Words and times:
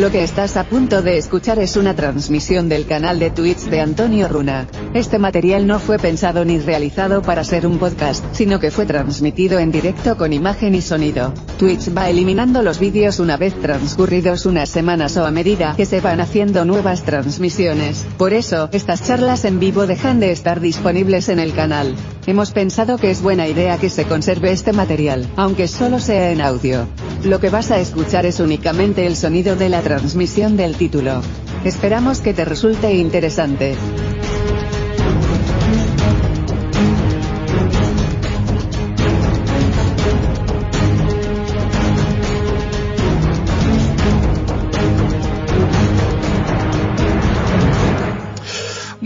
Lo 0.00 0.10
que 0.10 0.24
estás 0.24 0.56
a 0.56 0.64
punto 0.64 1.02
de 1.02 1.18
escuchar 1.18 1.58
es 1.58 1.76
una 1.76 1.94
transmisión 1.94 2.70
del 2.70 2.86
canal 2.86 3.18
de 3.18 3.28
Twitch 3.28 3.64
de 3.64 3.82
Antonio 3.82 4.28
Runa. 4.28 4.66
Este 4.94 5.18
material 5.18 5.66
no 5.66 5.78
fue 5.78 5.98
pensado 5.98 6.42
ni 6.42 6.58
realizado 6.58 7.20
para 7.20 7.44
ser 7.44 7.66
un 7.66 7.76
podcast, 7.76 8.24
sino 8.32 8.58
que 8.60 8.70
fue 8.70 8.86
transmitido 8.86 9.58
en 9.58 9.70
directo 9.70 10.16
con 10.16 10.32
imagen 10.32 10.74
y 10.74 10.80
sonido. 10.80 11.34
Twitch 11.58 11.94
va 11.94 12.08
eliminando 12.08 12.62
los 12.62 12.78
vídeos 12.78 13.18
una 13.18 13.36
vez 13.36 13.52
transcurridos 13.60 14.46
unas 14.46 14.70
semanas 14.70 15.18
o 15.18 15.26
a 15.26 15.30
medida 15.30 15.74
que 15.76 15.84
se 15.84 16.00
van 16.00 16.22
haciendo 16.22 16.64
nuevas 16.64 17.02
transmisiones. 17.02 18.06
Por 18.16 18.32
eso, 18.32 18.70
estas 18.72 19.06
charlas 19.06 19.44
en 19.44 19.60
vivo 19.60 19.86
dejan 19.86 20.18
de 20.18 20.30
estar 20.30 20.60
disponibles 20.60 21.28
en 21.28 21.40
el 21.40 21.52
canal. 21.52 21.94
Hemos 22.26 22.52
pensado 22.52 22.96
que 22.96 23.10
es 23.10 23.20
buena 23.20 23.48
idea 23.48 23.76
que 23.76 23.90
se 23.90 24.06
conserve 24.06 24.50
este 24.50 24.72
material, 24.72 25.28
aunque 25.36 25.68
solo 25.68 26.00
sea 26.00 26.30
en 26.30 26.40
audio. 26.40 26.86
Lo 27.24 27.38
que 27.38 27.50
vas 27.50 27.70
a 27.70 27.78
escuchar 27.78 28.24
es 28.24 28.40
únicamente 28.40 29.06
el 29.06 29.14
sonido 29.14 29.54
de 29.54 29.68
la 29.68 29.82
transmisión 29.82 30.56
del 30.56 30.76
título. 30.76 31.20
Esperamos 31.64 32.20
que 32.20 32.32
te 32.32 32.46
resulte 32.46 32.94
interesante. 32.94 33.76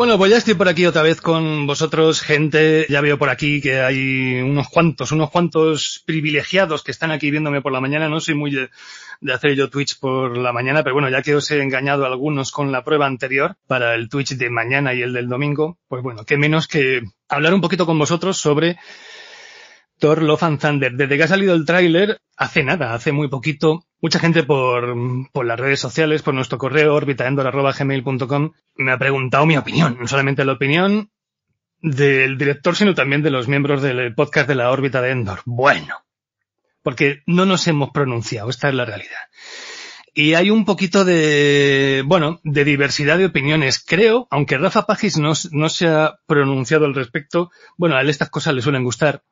Bueno, 0.05 0.19
pues 0.19 0.33
ya 0.33 0.37
estoy 0.37 0.53
por 0.53 0.69
aquí 0.69 0.85
otra 0.85 1.01
vez 1.01 1.23
con 1.23 1.67
vosotros, 1.67 2.21
gente. 2.21 2.85
Ya 2.91 3.01
veo 3.01 3.17
por 3.17 3.31
aquí 3.31 3.63
que 3.63 3.81
hay 3.81 4.43
unos 4.43 4.69
cuantos, 4.69 5.13
unos 5.13 5.31
cuantos 5.31 6.03
privilegiados 6.05 6.83
que 6.83 6.91
están 6.91 7.11
aquí 7.11 7.31
viéndome 7.31 7.63
por 7.63 7.73
la 7.73 7.81
mañana. 7.81 8.11
No 8.11 8.21
soy 8.21 8.35
muy 8.35 8.51
de, 8.51 8.69
hacer 9.33 9.55
yo 9.55 9.71
Twitch 9.71 9.99
por 9.99 10.37
la 10.37 10.53
mañana, 10.53 10.83
pero 10.83 10.93
bueno, 10.93 11.09
ya 11.09 11.23
que 11.23 11.35
os 11.35 11.51
he 11.51 11.63
engañado 11.63 12.05
a 12.05 12.09
algunos 12.09 12.51
con 12.51 12.71
la 12.71 12.85
prueba 12.85 13.07
anterior 13.07 13.57
para 13.67 13.95
el 13.95 14.11
Twitch 14.11 14.35
de 14.35 14.51
mañana 14.51 14.93
y 14.93 15.01
el 15.01 15.15
del 15.15 15.27
domingo, 15.27 15.79
pues 15.89 16.03
bueno, 16.03 16.27
qué 16.27 16.37
menos 16.37 16.69
que 16.69 17.01
hablar 17.31 17.55
un 17.55 17.63
poquito 17.63 17.87
con 17.87 17.99
vosotros 17.99 18.37
sobre 18.37 18.77
Thor 19.99 20.23
Love 20.23 20.43
and 20.43 20.61
Thunder. 20.61 20.93
Desde 20.93 21.17
que 21.17 21.23
ha 21.23 21.29
salido 21.29 21.55
el 21.55 21.65
tráiler, 21.65 22.19
hace 22.37 22.65
nada, 22.65 22.95
hace 22.95 23.13
muy 23.13 23.29
poquito, 23.29 23.85
mucha 24.01 24.19
gente 24.19 24.43
por, 24.43 24.95
por 25.33 25.47
las 25.47 25.59
redes 25.59 25.81
sociales, 25.81 26.23
por 26.23 26.35
nuestro 26.35 26.59
correo 26.59 26.95
orbitaendor.gmail.com 26.95 28.53
me 28.77 28.93
ha 28.93 28.99
preguntado 28.99 29.47
mi 29.47 29.57
opinión. 29.57 29.97
No 30.01 30.09
solamente 30.09 30.45
la 30.45 30.53
opinión 30.53 31.11
del 31.81 32.39
director, 32.39 32.75
sino 32.75 32.95
también 32.95 33.23
de 33.23 33.31
los 33.31 33.47
miembros 33.47 33.83
del 33.83 34.15
podcast 34.15 34.49
de 34.49 34.55
la 34.55 34.71
órbita 34.71 35.03
de 35.03 35.11
Endor. 35.11 35.41
Bueno, 35.45 36.05
porque 36.83 37.23
no 37.27 37.47
nos 37.47 37.67
hemos 37.69 37.91
pronunciado, 37.91 38.51
esta 38.51 38.69
es 38.69 38.75
la 38.75 38.85
realidad. 38.85 39.19
Y 40.17 40.35
hay 40.35 40.51
un 40.51 40.65
poquito 40.65 41.05
de, 41.05 42.05
bueno, 42.07 42.41
de 42.45 42.65
diversidad 42.65 43.19
de 43.19 43.27
opiniones. 43.27 43.85
Creo, 43.85 44.29
aunque 44.31 44.59
Rafa 44.59 44.87
Pagis 44.87 45.19
no, 45.19 45.33
no 45.51 45.69
se 45.69 45.89
ha 45.89 46.21
pronunciado 46.27 46.87
al 46.87 46.95
respecto, 46.95 47.51
bueno, 47.77 47.97
a 47.97 48.01
él 48.01 48.09
estas 48.09 48.31
cosas 48.31 48.55
le 48.55 48.63
suelen 48.63 48.85
gustar. 48.85 49.25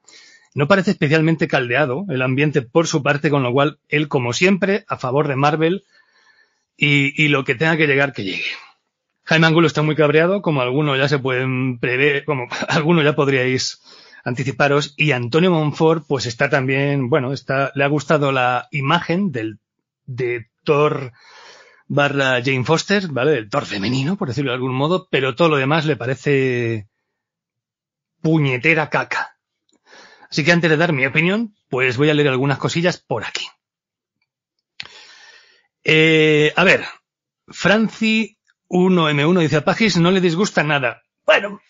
No 0.54 0.68
parece 0.68 0.90
especialmente 0.90 1.48
caldeado 1.48 2.04
el 2.10 2.22
ambiente 2.22 2.62
por 2.62 2.86
su 2.86 3.02
parte, 3.02 3.30
con 3.30 3.42
lo 3.42 3.52
cual 3.52 3.78
él, 3.88 4.08
como 4.08 4.32
siempre, 4.32 4.84
a 4.88 4.98
favor 4.98 5.28
de 5.28 5.36
Marvel 5.36 5.84
y, 6.76 7.22
y 7.22 7.28
lo 7.28 7.44
que 7.44 7.54
tenga 7.54 7.76
que 7.76 7.86
llegar, 7.86 8.12
que 8.12 8.24
llegue. 8.24 8.44
Jaime 9.24 9.46
Angulo 9.46 9.66
está 9.66 9.82
muy 9.82 9.94
cabreado, 9.94 10.42
como 10.42 10.62
algunos 10.62 10.98
ya 10.98 11.08
se 11.08 11.18
pueden 11.18 11.78
prever, 11.78 12.24
como 12.24 12.48
algunos 12.68 13.04
ya 13.04 13.14
podríais 13.14 13.80
anticiparos, 14.24 14.94
y 14.96 15.12
Antonio 15.12 15.50
Monfort, 15.50 16.04
pues 16.06 16.26
está 16.26 16.48
también, 16.48 17.08
bueno, 17.08 17.32
está, 17.32 17.72
le 17.74 17.84
ha 17.84 17.88
gustado 17.88 18.30
la 18.30 18.68
imagen 18.70 19.32
del, 19.32 19.58
de 20.06 20.48
Thor 20.64 21.12
barra 21.88 22.40
Jane 22.42 22.64
Foster, 22.64 23.08
¿vale? 23.08 23.32
Del 23.32 23.50
Thor 23.50 23.66
femenino, 23.66 24.16
por 24.16 24.28
decirlo 24.28 24.50
de 24.50 24.56
algún 24.56 24.74
modo, 24.74 25.08
pero 25.10 25.34
todo 25.34 25.48
lo 25.48 25.56
demás 25.56 25.86
le 25.86 25.96
parece 25.96 26.88
puñetera 28.22 28.88
caca. 28.88 29.31
Así 30.32 30.44
que 30.44 30.52
antes 30.52 30.70
de 30.70 30.78
dar 30.78 30.94
mi 30.94 31.04
opinión, 31.04 31.54
pues 31.68 31.98
voy 31.98 32.08
a 32.08 32.14
leer 32.14 32.28
algunas 32.28 32.56
cosillas 32.56 32.96
por 32.96 33.22
aquí. 33.22 33.46
Eh, 35.84 36.54
a 36.56 36.64
ver, 36.64 36.86
Franci 37.48 38.38
1M1 38.70 39.40
dice 39.40 39.56
a 39.56 39.64
Pagis 39.66 39.98
no 39.98 40.10
le 40.10 40.22
disgusta 40.22 40.62
nada. 40.62 41.02
Bueno, 41.26 41.60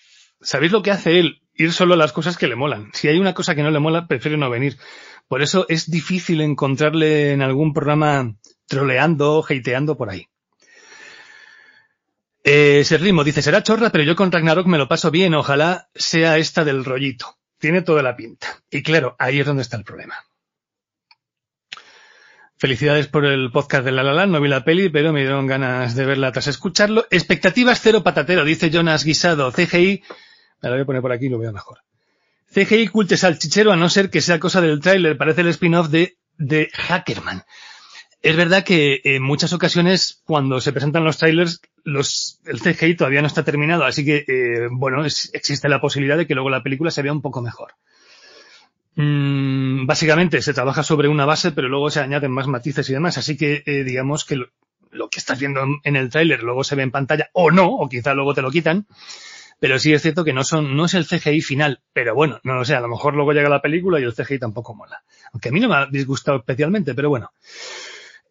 ¿sabéis 0.41 0.71
lo 0.71 0.81
que 0.81 0.93
hace 0.93 1.19
él? 1.19 1.43
Ir 1.55 1.73
solo 1.73 1.95
a 1.95 1.97
las 1.97 2.13
cosas 2.13 2.37
que 2.37 2.47
le 2.47 2.55
molan. 2.55 2.93
Si 2.93 3.09
hay 3.09 3.19
una 3.19 3.35
cosa 3.35 3.57
que 3.57 3.65
no 3.65 3.73
le 3.73 3.81
mola, 3.81 4.07
prefiere 4.07 4.37
no 4.37 4.49
venir. 4.49 4.79
Por 5.27 5.43
eso 5.43 5.67
es 5.69 5.91
difícil 5.91 6.41
encontrarle 6.41 7.33
en 7.33 7.43
algún 7.43 7.75
programa 7.75 8.37
troleando 8.69 9.45
hateando 9.45 9.97
por 9.97 10.09
ahí. 10.09 10.29
Eh, 12.45 12.85
Serrimo 12.85 13.25
dice, 13.25 13.43
será 13.43 13.65
chorra, 13.65 13.91
pero 13.91 14.05
yo 14.05 14.15
con 14.15 14.31
Ragnarok 14.31 14.69
me 14.69 14.79
lo 14.79 14.87
paso 14.87 15.11
bien, 15.11 15.35
ojalá 15.35 15.89
sea 15.97 16.39
esta 16.39 16.65
del 16.65 16.85
rollito. 16.85 17.42
Tiene 17.63 17.83
toda 17.83 18.03
la 18.03 18.17
pinta. 18.17 18.61
Y 18.73 18.83
claro, 18.83 19.15
ahí 19.21 19.39
es 19.39 19.47
donde 19.47 19.63
está 19.63 19.77
el 19.77 19.85
problema. 19.85 20.17
Felicidades 22.57 23.07
por 23.07 23.25
el 23.25 23.53
podcast 23.53 23.85
de 23.85 23.93
La 23.93 24.03
La 24.03 24.27
no 24.27 24.41
vi 24.41 24.49
la 24.49 24.65
peli, 24.65 24.89
pero 24.89 25.13
me 25.13 25.21
dieron 25.21 25.47
ganas 25.47 25.95
de 25.95 26.05
verla 26.05 26.33
tras 26.33 26.49
escucharlo. 26.49 27.07
Expectativas 27.09 27.81
cero 27.81 28.03
patatero, 28.03 28.45
dice 28.45 28.69
Jonas 28.69 29.05
Guisado. 29.05 29.53
CGI, 29.53 30.03
me 30.61 30.71
la 30.71 30.75
voy 30.75 30.83
a 30.83 30.87
poner 30.87 31.03
por 31.03 31.13
aquí 31.13 31.27
y 31.27 31.29
lo 31.29 31.39
veo 31.39 31.53
mejor. 31.53 31.79
CGI 32.53 32.89
culte 32.89 33.17
salchichero 33.17 33.71
a 33.71 33.77
no 33.77 33.89
ser 33.89 34.11
que 34.11 34.23
sea 34.23 34.41
cosa 34.41 34.61
del 34.61 34.81
tráiler, 34.81 35.17
parece 35.17 35.43
el 35.43 35.47
spin-off 35.47 35.89
de, 35.89 36.19
de 36.39 36.69
Hackerman. 36.75 37.45
Es 38.23 38.35
verdad 38.35 38.65
que 38.65 39.03
en 39.05 39.23
muchas 39.23 39.53
ocasiones 39.53 40.21
cuando 40.25 40.61
se 40.61 40.73
presentan 40.73 41.05
los 41.05 41.19
trailers, 41.19 41.61
los, 41.85 42.41
el 42.45 42.61
CGI 42.61 42.97
todavía 42.97 43.21
no 43.21 43.27
está 43.27 43.45
terminado, 43.45 43.85
así 43.85 44.05
que, 44.05 44.25
eh, 44.27 44.69
bueno, 44.71 45.05
existe 45.05 45.69
la 45.69 45.81
posibilidad 45.81 46.17
de 46.17 46.27
que 46.27 46.35
luego 46.35 46.51
la 46.51 46.63
película 46.63 46.91
se 46.91 47.03
vea 47.03 47.13
un 47.13 47.23
poco 47.23 47.43
mejor. 47.43 47.75
Mm, 48.95 49.87
básicamente 49.87 50.43
se 50.43 50.55
trabaja 50.55 50.83
sobre 50.83 51.09
una 51.09 51.25
base, 51.25 51.53
pero 51.53 51.69
luego 51.69 51.91
se 51.91 52.01
añaden 52.01 52.31
más 52.31 52.47
matices 52.47 52.89
y 52.91 52.93
demás, 52.93 53.19
así 53.19 53.37
que 53.37 53.63
eh, 53.65 53.85
digamos 53.85 54.25
que 54.25 54.37
lo, 54.37 54.47
lo, 54.91 55.09
que 55.09 55.19
estás 55.19 55.41
viendo 55.41 55.63
en 55.83 55.97
el 55.97 56.11
tráiler 56.11 56.43
luego 56.43 56.63
se 56.63 56.77
ve 56.77 56.83
en 56.83 56.91
pantalla 56.91 57.31
o 57.33 57.51
no, 57.51 57.69
o 57.69 57.89
quizá 57.89 58.13
luego 58.13 58.35
te 58.35 58.43
lo 58.43 58.51
quitan, 58.51 58.87
pero 59.63 59.79
sí 59.79 59.93
es 59.93 60.03
cierto 60.03 60.25
que 60.25 60.33
no 60.33 60.43
son, 60.43 60.77
no 60.77 60.87
es 60.87 60.95
el 60.95 61.07
CGI 61.07 61.41
final, 61.41 61.81
pero 61.93 62.17
bueno, 62.17 62.41
no 62.43 62.55
lo 62.55 62.65
sé, 62.65 62.75
a 62.75 62.81
lo 62.81 62.89
mejor 62.89 63.15
luego 63.15 63.33
llega 63.33 63.49
la 63.49 63.63
película 63.63 64.01
y 64.01 64.03
el 64.03 64.13
CGI 64.13 64.41
tampoco 64.41 64.75
mola. 64.75 65.05
Aunque 65.33 65.51
a 65.51 65.53
mí 65.53 65.61
no 65.61 65.69
me 65.69 65.77
ha 65.77 65.87
disgustado 65.87 66.39
especialmente, 66.39 66.95
pero 66.95 67.11
bueno. 67.11 67.31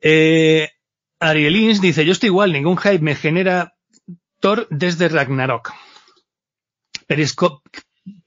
Eh, 0.02 0.70
Arielins 1.22 1.82
dice, 1.82 2.04
yo 2.04 2.14
estoy 2.14 2.28
igual, 2.28 2.52
ningún 2.52 2.78
hype 2.78 3.00
me 3.00 3.16
genera 3.16 3.76
Thor 4.40 4.68
desde 4.72 5.08
Ragnarok. 5.08 5.72
Periscope, 7.06 7.70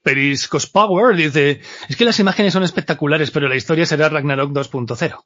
Periscos 0.01 0.67
Power 0.67 1.13
dice, 1.13 1.59
es 1.89 1.95
que 1.97 2.05
las 2.05 2.21
imágenes 2.21 2.53
son 2.53 2.63
espectaculares, 2.63 3.31
pero 3.31 3.49
la 3.49 3.57
historia 3.57 3.85
será 3.85 4.07
Ragnarok 4.07 4.53
2.0. 4.53 5.23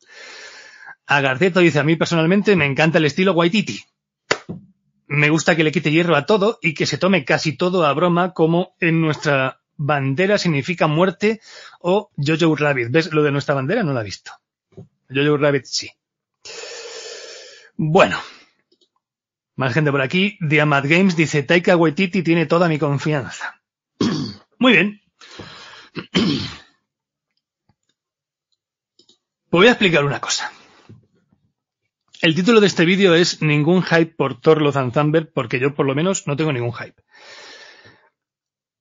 Agarceto 1.06 1.60
dice, 1.60 1.78
a 1.78 1.84
mí 1.84 1.96
personalmente 1.96 2.56
me 2.56 2.66
encanta 2.66 2.98
el 2.98 3.06
estilo 3.06 3.34
Waititi. 3.34 3.84
Me 5.06 5.30
gusta 5.30 5.56
que 5.56 5.64
le 5.64 5.72
quite 5.72 5.92
hierro 5.92 6.16
a 6.16 6.26
todo 6.26 6.58
y 6.64 6.74
que 6.74 6.88
se 6.88 6.98
tome 6.98 7.24
casi 7.24 7.56
todo 7.56 7.86
a 7.86 7.94
broma 7.94 8.34
como 8.34 8.76
en 8.80 9.00
nuestra 9.00 9.62
bandera 9.78 10.40
significa 10.40 10.88
muerte 10.88 11.40
o 11.80 12.10
Jojo 12.18 12.56
Rabbit. 12.56 12.90
¿Ves? 12.90 13.14
Lo 13.14 13.22
de 13.22 13.32
nuestra 13.32 13.54
bandera 13.54 13.84
no 13.84 13.94
lo 13.94 14.00
ha 14.00 14.04
visto. 14.04 14.32
Jojo 15.08 15.38
Rabbit 15.38 15.66
sí. 15.66 15.92
Bueno. 17.82 18.20
Más 19.56 19.74
gente 19.74 19.90
por 19.90 20.02
aquí. 20.02 20.38
Diamad 20.42 20.84
Games 20.86 21.16
dice, 21.16 21.44
Taika 21.44 21.78
Waititi 21.78 22.24
tiene 22.24 22.46
toda 22.46 22.68
mi 22.68 22.78
confianza. 22.78 23.62
Muy 24.60 24.74
bien. 24.74 25.02
Pues 29.52 29.62
voy 29.62 29.68
a 29.68 29.72
explicar 29.72 30.06
una 30.06 30.22
cosa. 30.22 30.52
El 32.22 32.36
título 32.36 32.62
de 32.62 32.68
este 32.68 32.86
vídeo 32.86 33.16
es 33.16 33.42
Ningún 33.42 33.82
hype 33.82 34.14
por 34.16 34.40
Thor 34.40 34.62
Love 34.62 34.78
and 34.78 34.94
Thunder, 34.94 35.32
porque 35.34 35.60
yo 35.60 35.74
por 35.74 35.88
lo 35.88 35.96
menos 35.96 36.28
no 36.28 36.36
tengo 36.36 36.54
ningún 36.54 36.72
hype. 36.72 37.02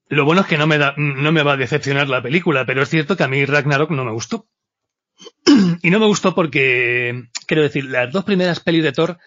Lo 0.08 0.26
bueno 0.26 0.42
es 0.42 0.46
que 0.46 0.58
no 0.58 0.66
me, 0.66 0.76
da, 0.76 0.92
no 0.98 1.32
me 1.32 1.42
va 1.42 1.54
a 1.54 1.56
decepcionar 1.56 2.10
la 2.10 2.20
película, 2.20 2.66
pero 2.66 2.82
es 2.82 2.90
cierto 2.90 3.16
que 3.16 3.24
a 3.24 3.28
mí 3.28 3.46
Ragnarok 3.46 3.92
no 3.92 4.04
me 4.04 4.12
gustó. 4.12 4.46
y 5.82 5.90
no 5.90 5.98
me 5.98 6.06
gustó 6.06 6.34
porque, 6.34 7.28
quiero 7.46 7.62
decir, 7.62 7.84
las 7.86 8.12
dos 8.12 8.24
primeras 8.24 8.60
pelis 8.60 8.84
de 8.84 8.92
Thor 8.92 9.18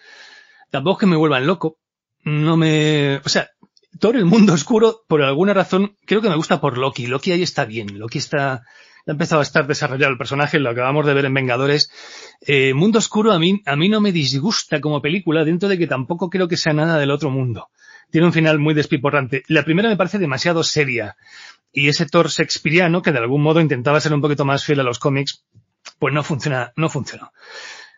tampoco 0.70 0.98
que 0.98 1.06
me 1.06 1.16
vuelvan 1.16 1.46
loco. 1.46 1.78
No 2.24 2.56
me, 2.56 3.16
o 3.24 3.28
sea, 3.28 3.50
Thor, 3.98 4.16
el 4.16 4.24
mundo 4.24 4.54
oscuro, 4.54 5.02
por 5.06 5.22
alguna 5.22 5.54
razón, 5.54 5.96
creo 6.06 6.22
que 6.22 6.28
me 6.28 6.36
gusta 6.36 6.60
por 6.60 6.78
Loki. 6.78 7.06
Loki 7.06 7.32
ahí 7.32 7.42
está 7.42 7.64
bien. 7.64 7.98
Loki 7.98 8.18
está, 8.18 8.62
ha 9.06 9.10
empezado 9.10 9.40
a 9.40 9.42
estar 9.42 9.66
desarrollado 9.66 10.12
el 10.12 10.18
personaje, 10.18 10.58
lo 10.58 10.70
acabamos 10.70 11.06
de 11.06 11.14
ver 11.14 11.26
en 11.26 11.34
Vengadores. 11.34 11.90
Eh, 12.40 12.74
mundo 12.74 12.98
oscuro 12.98 13.32
a 13.32 13.38
mí, 13.38 13.60
a 13.66 13.76
mí 13.76 13.88
no 13.88 14.00
me 14.00 14.12
disgusta 14.12 14.80
como 14.80 15.02
película, 15.02 15.44
dentro 15.44 15.68
de 15.68 15.78
que 15.78 15.86
tampoco 15.86 16.30
creo 16.30 16.48
que 16.48 16.56
sea 16.56 16.72
nada 16.72 16.98
del 16.98 17.10
otro 17.10 17.30
mundo. 17.30 17.68
Tiene 18.10 18.26
un 18.26 18.32
final 18.32 18.58
muy 18.58 18.74
despiporrante. 18.74 19.42
La 19.48 19.64
primera 19.64 19.88
me 19.88 19.96
parece 19.96 20.18
demasiado 20.18 20.62
seria. 20.62 21.16
Y 21.72 21.88
ese 21.88 22.06
Thor 22.06 22.28
shakespeariano, 22.28 23.02
que 23.02 23.12
de 23.12 23.18
algún 23.18 23.42
modo 23.42 23.60
intentaba 23.60 24.00
ser 24.00 24.14
un 24.14 24.20
poquito 24.20 24.44
más 24.44 24.64
fiel 24.64 24.80
a 24.80 24.84
los 24.84 24.98
cómics, 24.98 25.44
pues 25.98 26.12
no 26.14 26.22
funciona, 26.22 26.72
no 26.76 26.88
funcionó 26.88 27.32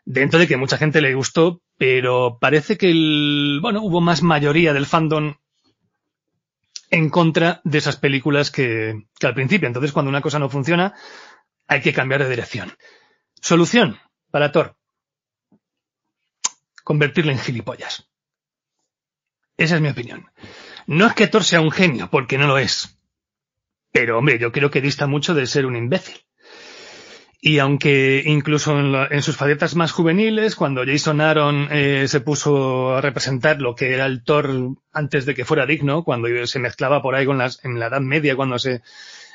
dentro 0.05 0.39
de 0.39 0.47
que 0.47 0.57
mucha 0.57 0.79
gente 0.79 1.01
le 1.01 1.15
gustó, 1.15 1.63
pero 1.79 2.39
parece 2.41 2.77
que 2.77 2.91
el, 2.91 3.59
bueno, 3.63 3.83
hubo 3.83 4.01
más 4.01 4.23
mayoría 4.23 4.73
del 4.73 4.87
fandom 4.87 5.35
en 6.91 7.11
contra 7.11 7.61
de 7.65 7.79
esas 7.79 7.97
películas 7.97 8.51
que, 8.51 9.07
que 9.19 9.27
al 9.27 9.35
principio. 9.35 9.67
Entonces, 9.67 9.93
cuando 9.93 10.11
una 10.11 10.21
cosa 10.21 10.39
no 10.39 10.49
funciona, 10.49 10.95
hay 11.67 11.81
que 11.81 11.93
cambiar 11.93 12.23
de 12.23 12.31
dirección. 12.31 12.73
Solución 13.41 13.99
para 14.31 14.53
Thor. 14.53 14.77
Convertirle 16.85 17.33
en 17.33 17.39
gilipollas. 17.39 18.09
Esa 19.57 19.77
es 19.77 19.81
mi 19.81 19.89
opinión. 19.89 20.31
No 20.87 21.07
es 21.07 21.15
que 21.15 21.27
Thor 21.27 21.45
sea 21.45 21.61
un 21.61 21.71
genio, 21.71 22.11
porque 22.11 22.37
no 22.37 22.47
lo 22.47 22.59
es. 22.59 22.99
Pero, 23.91 24.19
hombre, 24.19 24.39
yo 24.39 24.53
creo 24.53 24.71
que 24.71 24.81
dista 24.81 25.07
mucho 25.07 25.35
de 25.35 25.47
ser 25.47 25.67
un 25.67 25.77
imbécil. 25.77 26.21
Y 27.47 27.59
aunque 27.59 28.23
incluso 28.25 28.73
en, 28.81 28.91
la, 28.91 29.07
en, 29.11 29.21
sus 29.21 29.37
facetas 29.37 29.77
más 29.77 29.93
juveniles, 29.93 30.57
cuando 30.57 30.83
Jason 30.83 31.21
Aaron 31.21 31.69
eh, 31.71 32.09
se 32.09 32.21
puso 32.21 32.95
a 32.95 33.03
representar 33.03 33.61
lo 33.61 33.75
que 33.75 33.93
era 33.93 34.07
el 34.07 34.25
Thor 34.25 34.49
antes 34.95 35.27
de 35.27 35.35
que 35.35 35.45
fuera 35.45 35.67
digno, 35.67 36.05
cuando 36.05 36.47
se 36.47 36.59
mezclaba 36.59 37.03
por 37.03 37.15
ahí 37.15 37.27
con 37.27 37.37
las, 37.37 37.63
en 37.63 37.79
la 37.79 37.89
Edad 37.89 38.01
Media, 38.01 38.35
cuando 38.35 38.59
se 38.59 38.81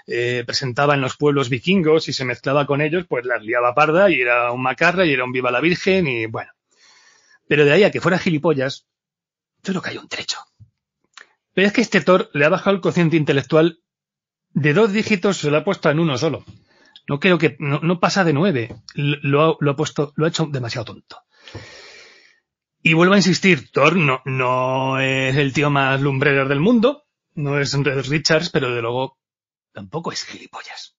eh, 0.08 0.44
presentaba 0.44 0.96
en 0.96 1.02
los 1.02 1.18
pueblos 1.18 1.50
vikingos 1.50 2.10
y 2.10 2.14
se 2.14 2.26
mezclaba 2.26 2.66
con 2.66 2.82
ellos, 2.82 3.06
pues 3.08 3.28
las 3.28 3.44
liaba 3.44 3.76
parda 3.76 4.10
y 4.10 4.22
era 4.22 4.52
un 4.52 4.64
macarra 4.64 5.06
y 5.06 5.14
era 5.14 5.24
un 5.24 5.32
viva 5.32 5.52
la 5.52 5.62
virgen 5.62 6.08
y 6.08 6.26
bueno. 6.26 6.52
Pero 7.48 7.64
de 7.64 7.74
ahí 7.74 7.84
a 7.84 7.92
que 7.92 8.02
fuera 8.02 8.18
gilipollas, 8.18 8.88
yo 9.62 9.74
creo 9.74 9.82
que 9.84 9.90
hay 9.92 9.98
un 9.98 10.10
trecho. 10.10 10.40
Pero 11.54 11.68
es 11.68 11.74
que 11.74 11.82
este 11.82 12.02
Thor 12.02 12.32
le 12.34 12.46
ha 12.46 12.50
bajado 12.50 12.76
el 12.76 12.82
cociente 12.82 13.18
intelectual 13.18 13.84
de 14.56 14.74
dos 14.74 14.94
dígitos, 14.94 15.38
se 15.38 15.52
lo 15.52 15.58
ha 15.58 15.64
puesto 15.64 15.92
en 15.92 16.00
uno 16.00 16.18
solo. 16.18 16.44
No 17.10 17.20
creo 17.20 17.40
que, 17.40 17.58
no, 17.58 17.80
no 17.80 18.00
pasa 18.00 18.24
de 18.24 18.34
nueve. 18.34 18.84
Lo 18.94 19.42
ha, 19.42 19.58
lo 19.60 19.72
ha, 19.72 19.76
puesto, 19.76 20.14
lo 20.16 20.26
ha 20.26 20.30
hecho 20.30 20.46
demasiado 20.46 20.86
tonto. 20.86 21.24
Y 22.84 22.94
vuelvo 22.94 23.16
a 23.16 23.18
insistir, 23.18 23.72
Thor 23.72 23.96
no, 23.96 24.22
no 24.26 25.00
es 25.00 25.36
el 25.36 25.52
tío 25.52 25.72
más 25.72 26.00
lumbrero 26.00 26.48
del 26.48 26.60
mundo, 26.60 27.08
no 27.34 27.60
es 27.60 27.74
Richards, 28.08 28.52
pero 28.52 28.76
de 28.76 28.84
luego 28.84 29.18
tampoco 29.74 30.12
es 30.12 30.24
gilipollas. 30.24 30.99